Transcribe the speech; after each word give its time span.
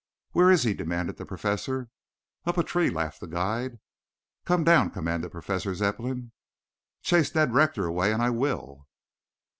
"Where 0.31 0.49
is 0.49 0.63
he?" 0.63 0.73
demanded 0.73 1.17
the 1.17 1.27
Professor. 1.27 1.89
"Up 2.45 2.57
a 2.57 2.63
tree," 2.63 2.89
laughed 2.89 3.19
the 3.19 3.27
guide. 3.27 3.77
"Come 4.45 4.63
down!" 4.63 4.89
commanded 4.89 5.29
Professor 5.31 5.75
Zepplin. 5.75 6.31
"Chase 7.03 7.35
Ned 7.35 7.53
Rector 7.53 7.85
away 7.85 8.11
and 8.11 8.19
I 8.23 8.31
will." 8.31 8.87